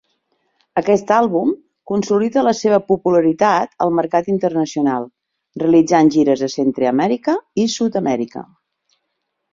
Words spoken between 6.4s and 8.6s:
a Centreamèrica i Sud-amèrica.